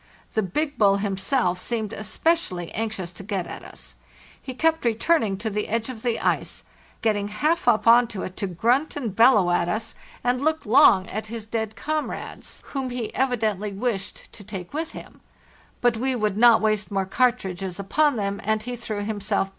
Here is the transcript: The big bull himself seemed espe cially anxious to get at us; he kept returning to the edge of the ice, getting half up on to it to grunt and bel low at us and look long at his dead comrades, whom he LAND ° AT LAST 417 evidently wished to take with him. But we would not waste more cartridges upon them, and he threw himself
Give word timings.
The 0.33 0.41
big 0.41 0.79
bull 0.79 0.95
himself 0.97 1.59
seemed 1.59 1.91
espe 1.91 2.31
cially 2.33 2.71
anxious 2.73 3.13
to 3.13 3.21
get 3.21 3.45
at 3.45 3.61
us; 3.61 3.93
he 4.41 4.55
kept 4.55 4.83
returning 4.83 5.37
to 5.37 5.47
the 5.47 5.67
edge 5.67 5.89
of 5.89 6.01
the 6.01 6.19
ice, 6.19 6.63
getting 7.03 7.27
half 7.27 7.67
up 7.67 7.85
on 7.85 8.07
to 8.07 8.23
it 8.23 8.35
to 8.37 8.47
grunt 8.47 8.95
and 8.95 9.15
bel 9.15 9.35
low 9.35 9.51
at 9.51 9.69
us 9.69 9.93
and 10.23 10.43
look 10.43 10.65
long 10.65 11.05
at 11.09 11.27
his 11.27 11.45
dead 11.45 11.75
comrades, 11.75 12.63
whom 12.73 12.89
he 12.89 13.11
LAND 13.13 13.13
° 13.13 13.13
AT 13.13 13.19
LAST 13.29 13.41
417 13.61 13.69
evidently 13.69 13.91
wished 13.91 14.33
to 14.33 14.43
take 14.43 14.73
with 14.73 14.93
him. 14.93 15.21
But 15.81 15.97
we 15.97 16.15
would 16.15 16.35
not 16.35 16.61
waste 16.61 16.89
more 16.89 17.05
cartridges 17.05 17.79
upon 17.79 18.15
them, 18.15 18.41
and 18.43 18.63
he 18.63 18.75
threw 18.75 19.03
himself 19.03 19.49